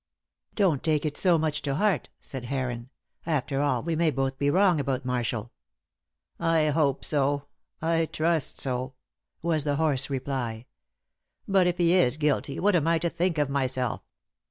[0.55, 2.89] "Don't take it so much to heart," said Heron.
[3.23, 5.51] "After all, we may both be wrong about Marshall."
[6.39, 7.45] "I hope so.
[7.83, 8.95] I trust so."
[9.43, 10.65] was the hoarse reply.
[11.47, 14.01] "But if he is guilty, what am I to think of myself?